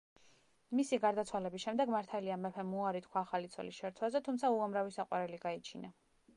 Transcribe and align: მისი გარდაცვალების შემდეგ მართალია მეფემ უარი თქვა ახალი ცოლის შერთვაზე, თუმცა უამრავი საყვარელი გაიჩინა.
მისი 0.77 0.97
გარდაცვალების 1.03 1.65
შემდეგ 1.65 1.91
მართალია 1.97 2.39
მეფემ 2.47 2.73
უარი 2.79 3.03
თქვა 3.05 3.23
ახალი 3.27 3.53
ცოლის 3.57 3.79
შერთვაზე, 3.85 4.25
თუმცა 4.29 4.53
უამრავი 4.59 4.99
საყვარელი 4.99 5.45
გაიჩინა. 5.49 5.97